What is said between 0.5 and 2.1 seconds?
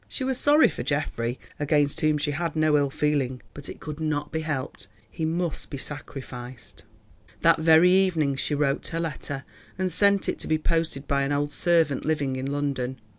for Geoffrey, against